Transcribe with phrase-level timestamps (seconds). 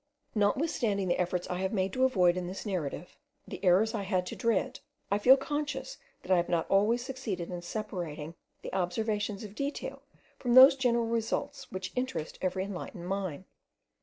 [0.33, 3.15] Notwithstanding the efforts I have made to avoid, in this narrative,
[3.47, 4.79] the errors I had to dread,
[5.11, 8.33] I feel conscious that I have not always succeeded in separating
[8.63, 10.01] the observations of detail
[10.39, 13.45] from those general results which interest every enlightened mind.